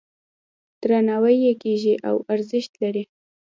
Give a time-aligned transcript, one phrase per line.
[0.81, 3.03] درناوی یې کیږي او ارزښت لري.